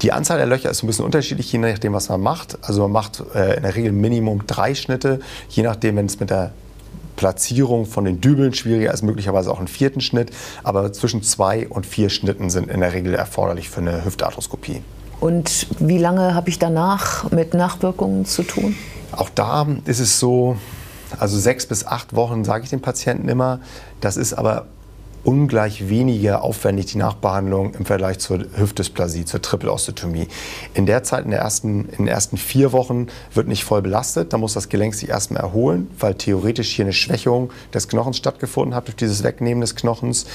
Die 0.02 0.12
Anzahl 0.12 0.38
der 0.38 0.46
Löcher 0.46 0.70
ist 0.70 0.82
ein 0.82 0.86
bisschen 0.86 1.04
unterschiedlich, 1.04 1.50
je 1.52 1.58
nachdem, 1.58 1.92
was 1.92 2.08
man 2.08 2.20
macht. 2.20 2.58
Also 2.62 2.82
man 2.82 2.92
macht 2.92 3.22
äh, 3.34 3.56
in 3.56 3.62
der 3.62 3.74
Regel 3.74 3.92
Minimum 3.92 4.46
drei 4.46 4.74
Schnitte, 4.74 5.20
je 5.48 5.62
nachdem, 5.62 5.96
wenn 5.96 6.06
es 6.06 6.18
mit 6.18 6.30
der 6.30 6.52
Platzierung 7.16 7.86
von 7.86 8.04
den 8.04 8.20
Dübeln 8.20 8.54
schwieriger 8.54 8.92
ist, 8.92 9.02
möglicherweise 9.02 9.50
auch 9.50 9.58
einen 9.58 9.68
vierten 9.68 10.00
Schnitt. 10.00 10.30
Aber 10.62 10.92
zwischen 10.92 11.22
zwei 11.22 11.68
und 11.68 11.86
vier 11.86 12.10
Schnitten 12.10 12.50
sind 12.50 12.68
in 12.68 12.80
der 12.80 12.92
Regel 12.92 13.14
erforderlich 13.14 13.70
für 13.70 13.80
eine 13.80 14.04
Hüftarthroskopie. 14.04 14.82
Und 15.20 15.68
wie 15.78 15.98
lange 15.98 16.34
habe 16.34 16.50
ich 16.50 16.58
danach 16.58 17.30
mit 17.30 17.54
Nachwirkungen 17.54 18.26
zu 18.26 18.42
tun? 18.42 18.76
Auch 19.12 19.30
da 19.30 19.66
ist 19.84 20.00
es 20.00 20.18
so, 20.18 20.56
also 21.18 21.38
sechs 21.38 21.66
bis 21.66 21.86
acht 21.86 22.14
Wochen 22.14 22.44
sage 22.44 22.64
ich 22.64 22.70
den 22.70 22.82
Patienten 22.82 23.28
immer. 23.28 23.60
Das 24.00 24.16
ist 24.16 24.34
aber 24.34 24.66
ungleich 25.24 25.88
weniger 25.88 26.42
aufwendig 26.42 26.86
die 26.86 26.98
Nachbehandlung 26.98 27.74
im 27.74 27.86
Vergleich 27.86 28.18
zur 28.18 28.44
Hüftdysplasie, 28.56 29.24
zur 29.24 29.42
Triple-Osteotomie. 29.42 30.28
In 30.74 30.86
der 30.86 31.02
Zeit, 31.02 31.24
in, 31.24 31.30
der 31.30 31.40
ersten, 31.40 31.88
in 31.88 31.96
den 31.96 32.08
ersten 32.08 32.36
vier 32.36 32.72
Wochen, 32.72 33.08
wird 33.32 33.48
nicht 33.48 33.64
voll 33.64 33.82
belastet. 33.82 34.32
Da 34.32 34.38
muss 34.38 34.52
das 34.52 34.68
Gelenk 34.68 34.94
sich 34.94 35.08
erstmal 35.08 35.42
erholen, 35.42 35.90
weil 35.98 36.14
theoretisch 36.14 36.70
hier 36.70 36.84
eine 36.84 36.92
Schwächung 36.92 37.50
des 37.72 37.88
Knochens 37.88 38.18
stattgefunden 38.18 38.74
hat 38.74 38.86
durch 38.86 38.96
dieses 38.96 39.24
Wegnehmen 39.24 39.60
des 39.62 39.74
Knochens, 39.74 40.26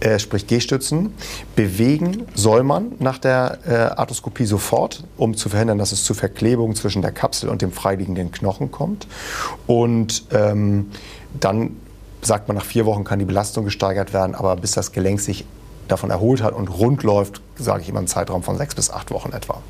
äh, 0.00 0.18
sprich 0.18 0.46
G-Stützen. 0.46 1.14
Bewegen 1.54 2.26
soll 2.34 2.64
man 2.64 2.92
nach 2.98 3.18
der 3.18 3.58
äh, 3.66 3.74
Arthroskopie 3.98 4.46
sofort, 4.46 5.04
um 5.16 5.36
zu 5.36 5.48
verhindern, 5.48 5.78
dass 5.78 5.92
es 5.92 6.04
zu 6.04 6.14
Verklebungen 6.14 6.74
zwischen 6.74 7.02
der 7.02 7.12
Kapsel 7.12 7.48
und 7.48 7.62
dem 7.62 7.72
freiliegenden 7.72 8.32
Knochen 8.32 8.70
kommt. 8.70 9.06
Und 9.66 10.24
ähm, 10.32 10.90
dann 11.38 11.76
sagt 12.22 12.48
man, 12.48 12.56
nach 12.56 12.64
vier 12.64 12.86
Wochen 12.86 13.04
kann 13.04 13.18
die 13.18 13.24
Belastung 13.24 13.64
gesteigert 13.64 14.12
werden, 14.12 14.34
aber 14.34 14.56
bis 14.56 14.72
das 14.72 14.92
Gelenk 14.92 15.20
sich 15.20 15.44
davon 15.88 16.10
erholt 16.10 16.42
hat 16.42 16.54
und 16.54 16.68
rund 16.68 17.02
läuft, 17.02 17.42
sage 17.56 17.82
ich 17.82 17.88
immer 17.88 17.98
einen 17.98 18.08
Zeitraum 18.08 18.42
von 18.42 18.56
sechs 18.56 18.74
bis 18.74 18.90
acht 18.90 19.10
Wochen 19.10 19.32
etwa. 19.32 19.60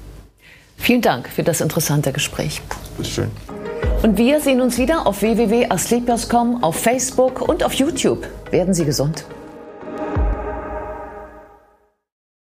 Vielen 0.76 1.00
Dank 1.00 1.28
für 1.28 1.42
das 1.42 1.60
interessante 1.60 2.12
Gespräch. 2.12 2.60
Bitte 2.96 3.08
schön. 3.08 3.30
Und 4.02 4.18
wir 4.18 4.40
sehen 4.40 4.60
uns 4.60 4.78
wieder 4.78 5.06
auf 5.06 5.22
www.asclepios.com, 5.22 6.62
auf 6.64 6.76
Facebook 6.76 7.40
und 7.40 7.62
auf 7.62 7.72
YouTube. 7.74 8.26
Werden 8.50 8.74
Sie 8.74 8.84
gesund. 8.84 9.24